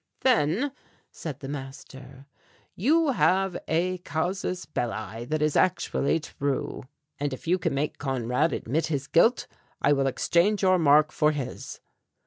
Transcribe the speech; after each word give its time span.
"Then," 0.21 0.71
said 1.11 1.41
the 1.41 1.47
master, 1.47 2.25
"you 2.75 3.11
have 3.11 3.55
a 3.67 3.99
casus 3.99 4.65
belli 4.65 5.25
that 5.25 5.43
is 5.43 5.55
actually 5.55 6.21
true, 6.21 6.85
and 7.19 7.33
if 7.33 7.45
you 7.45 7.59
can 7.59 7.75
make 7.75 7.99
Conrad 7.99 8.51
admit 8.51 8.87
his 8.87 9.05
guilt 9.05 9.45
I 9.79 9.93
will 9.93 10.07
exchange 10.07 10.63
your 10.63 10.79
mark 10.79 11.11
for 11.11 11.33
his." 11.33 11.81